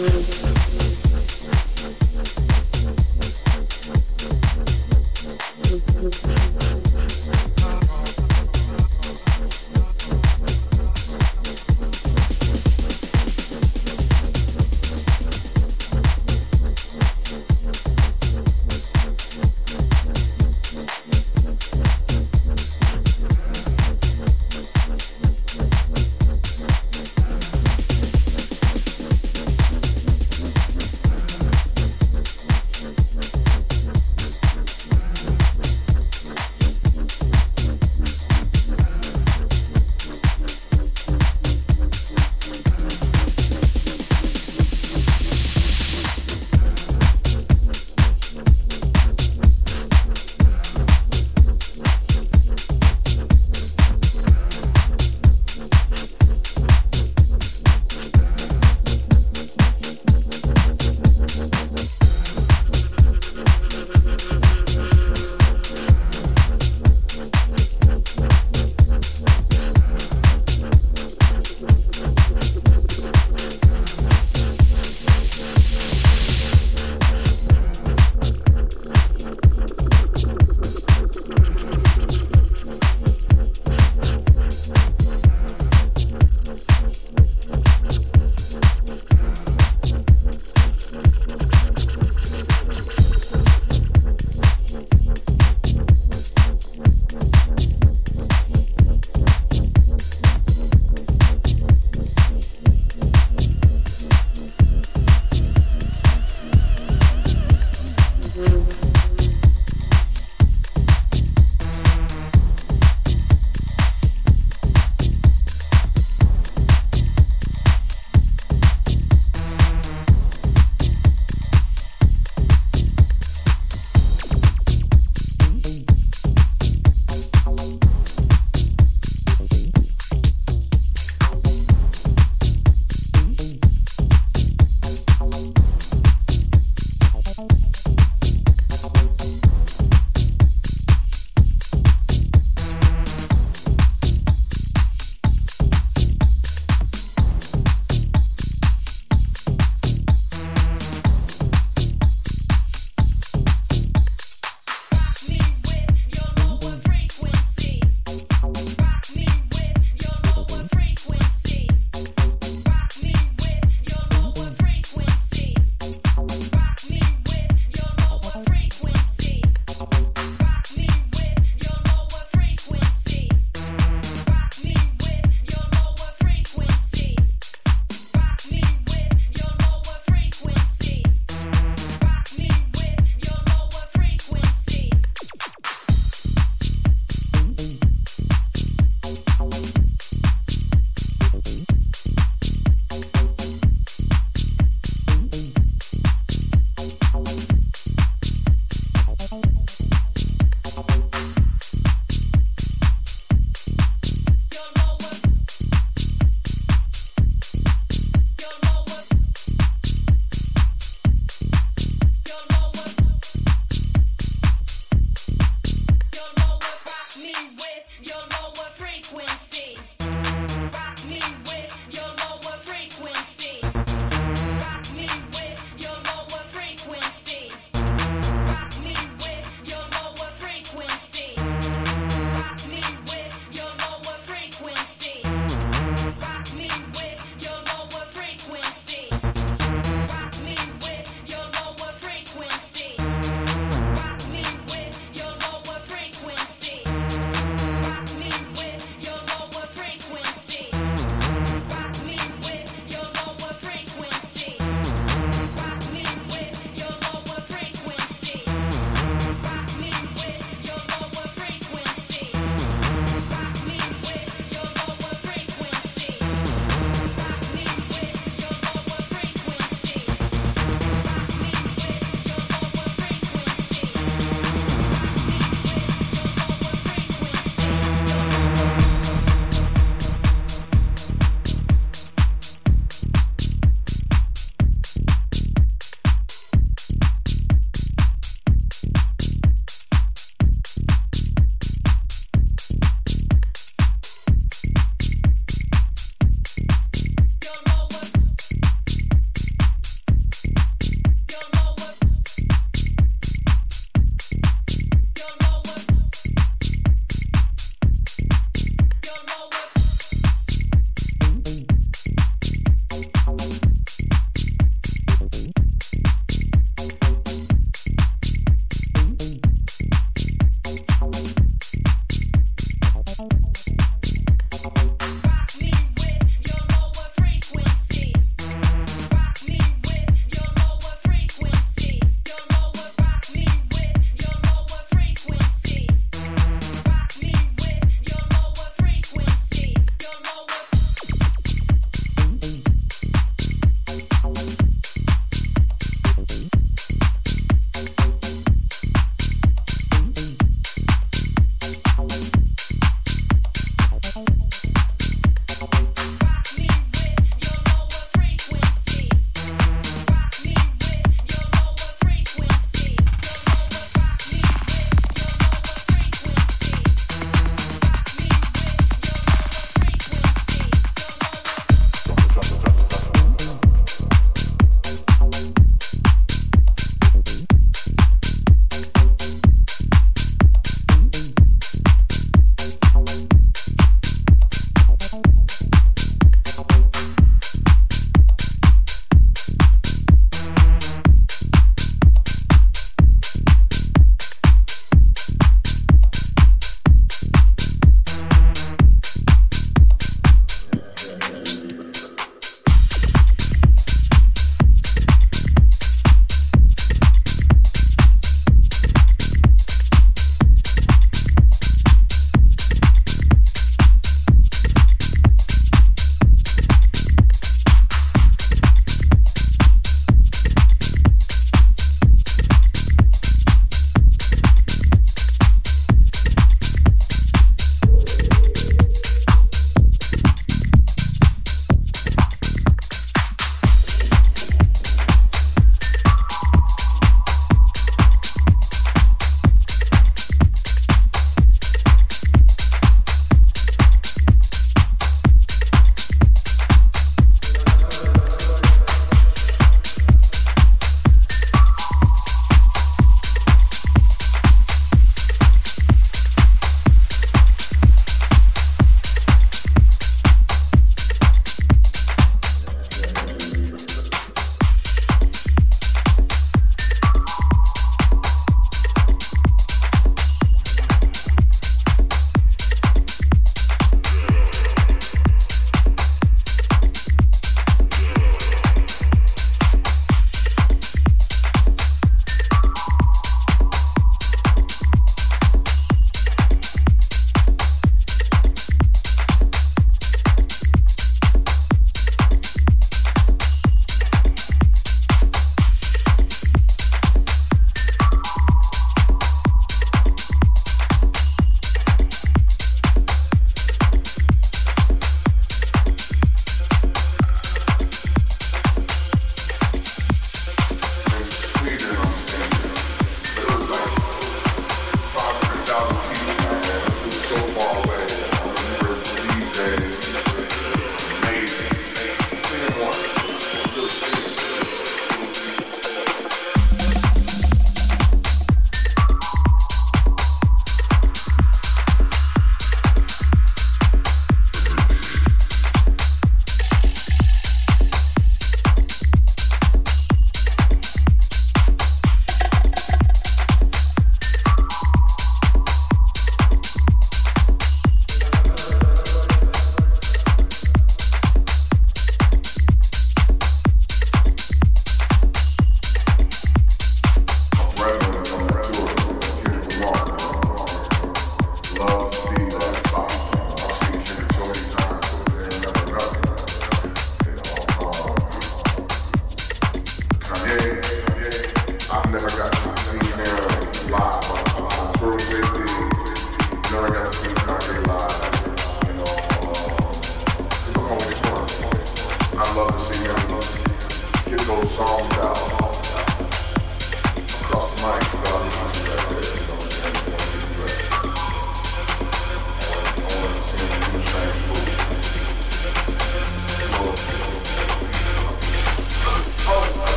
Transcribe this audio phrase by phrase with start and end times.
[0.00, 0.59] Música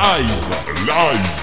[0.00, 1.39] live, live.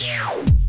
[0.00, 0.67] Yes.